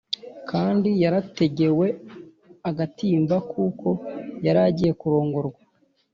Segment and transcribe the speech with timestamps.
[0.49, 1.87] Kandi yarategewe
[2.69, 3.87] agatimba kuko
[4.45, 5.61] yaragiye kurongorwa